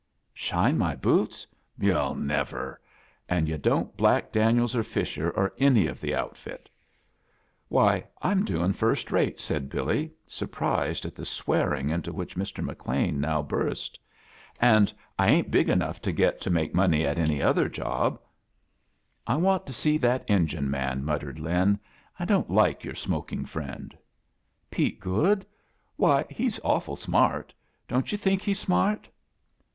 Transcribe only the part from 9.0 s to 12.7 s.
rate," said Billy,, surprised at tlie swearing into which Mr.